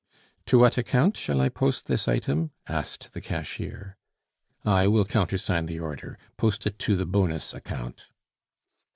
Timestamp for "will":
4.87-5.05